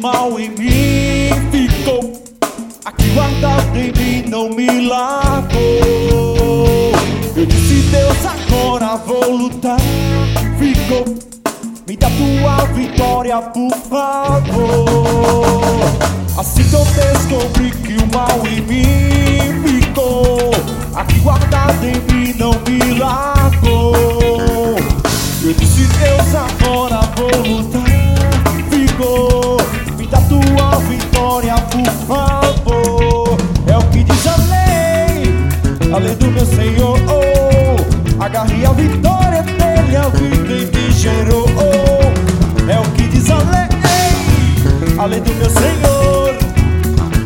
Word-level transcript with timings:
mal 0.00 0.38
em 0.38 0.50
mim 0.50 1.30
ficou. 1.50 2.12
Aqui 2.84 3.08
guardado 3.10 3.76
em 3.76 3.92
mim 3.92 4.28
não 4.28 4.48
me 4.50 4.88
largou 4.88 5.56
Eu 7.36 7.46
disse 7.46 7.82
Deus 7.90 8.16
agora 8.24 8.96
vou 8.96 9.36
lutar. 9.36 9.80
Ficou. 10.58 11.04
Me 11.86 11.96
dá 11.96 12.08
tua 12.10 12.64
vitória 12.74 13.40
por 13.42 13.74
favor. 13.88 14.88
Assim 16.38 16.64
que 16.64 16.74
eu 16.74 16.84
descobri 16.84 17.70
que 17.70 17.94
o 17.94 18.06
mal 18.14 18.46
em 18.46 18.60
mim 18.62 18.97
por 31.84 32.06
favor. 32.06 33.36
É 33.66 33.76
o 33.76 33.82
que 33.90 34.02
diz 34.02 34.26
a 34.26 34.36
lei 34.36 35.34
A 35.92 35.98
lei 35.98 36.14
do 36.14 36.30
meu 36.30 36.46
Senhor. 36.46 36.98
Agarre 38.18 38.66
a 38.66 38.72
vitória 38.72 39.42
dele 39.42 39.96
A 39.96 40.08
vida 40.08 40.52
em 40.52 40.66
me 40.66 40.92
gerou. 40.92 41.48
É 42.68 42.78
o 42.78 42.90
que 42.92 43.08
diz 43.08 43.30
a 43.30 43.38
lei 43.38 43.68
A 44.98 45.06
lei 45.06 45.20
do 45.20 45.34
meu 45.34 45.50
Senhor. 45.50 46.38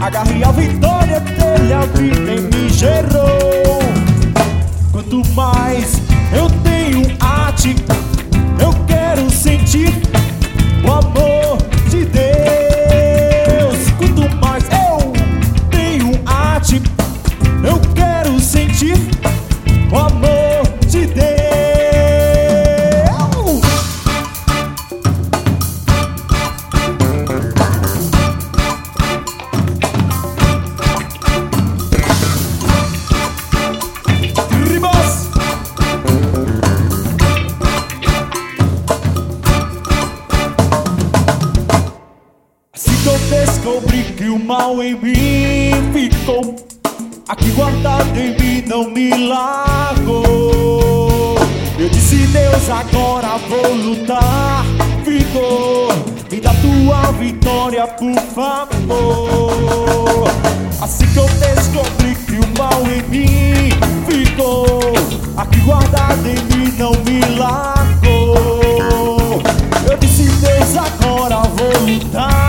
Agarre 0.01 0.43
a 0.43 0.51
vitória 0.51 1.21
dele, 1.21 1.73
a 1.73 1.81
vida 1.83 2.57
me 2.57 2.69
gerou. 2.71 3.32
Descobri 43.63 44.03
que 44.17 44.29
o 44.29 44.41
mal 44.41 44.83
em 44.83 44.97
mim 44.97 45.71
ficou. 45.93 46.57
Aqui 47.29 47.49
guardado 47.51 48.19
em 48.19 48.37
mim 48.37 48.65
não 48.67 48.91
me 48.91 49.29
largou. 49.29 51.37
Eu 51.79 51.89
disse 51.89 52.27
Deus 52.27 52.69
agora 52.69 53.39
vou 53.49 53.73
lutar. 53.75 54.65
Ficou. 55.05 55.93
Me 56.31 56.41
dá 56.41 56.53
tua 56.55 57.13
vitória 57.13 57.87
por 57.87 58.21
favor. 58.35 59.53
Assim 60.83 61.07
que 61.07 61.19
eu 61.19 61.29
descobri 61.29 62.17
que 62.17 62.33
o 62.33 62.49
mal 62.59 62.83
em 62.83 63.05
mim 63.09 63.71
ficou. 64.09 64.67
Aqui 65.37 65.61
guardado 65.61 66.27
em 66.27 66.35
mim 66.35 66.73
não 66.77 66.91
me 67.05 67.21
largou. 67.39 69.41
Eu 69.89 69.97
disse 69.99 70.25
Deus 70.25 70.77
agora 70.77 71.43
vou 71.57 71.71
lutar 71.87 72.42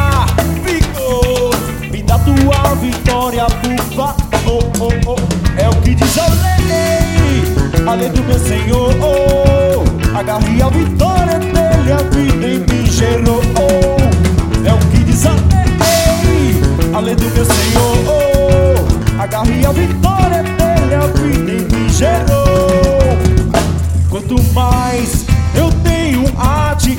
É 5.58 5.70
o 5.70 5.76
que 5.82 5.96
diz 5.96 6.18
a 6.18 6.28
lei. 6.28 7.88
A 7.88 7.94
lei 7.94 8.10
do 8.10 8.24
meu 8.24 8.40
Senhor. 8.40 8.94
Agarre 10.16 10.62
a 10.62 10.70
vitória 10.70 11.40
dele 11.40 11.92
A 11.92 11.98
vida 11.98 12.48
em 12.48 12.60
mim 12.60 12.86
gerou. 12.86 13.42
É 14.66 14.74
o 14.74 14.78
que 14.90 15.04
diz 15.04 15.26
a 15.26 15.32
lei. 15.32 16.62
A 16.94 17.00
lei 17.00 17.16
do 17.16 17.24
meu 17.24 17.46
Senhor. 17.46 19.20
Agarre 19.20 19.66
a 19.66 19.72
vitória 19.72 20.44
dele 20.44 20.96
A 20.96 21.08
vida 21.08 21.52
em 21.52 21.66
mim 21.76 21.90
gerou. 21.90 22.54
Quanto 24.10 24.42
mais 24.54 25.26
eu 25.56 25.72
tenho 25.84 26.24
a 26.38 26.76
ti 26.76 26.98